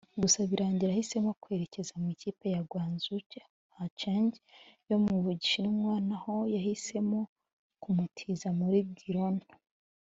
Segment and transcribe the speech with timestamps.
[0.21, 3.21] gusa birangira ahisemo kwerekeza mu ikipe ya Guizhou
[3.79, 4.31] Zhicheng
[4.89, 7.19] yo mu Bushinwa nayo yahisemo
[7.81, 9.45] kumutiza muri Girona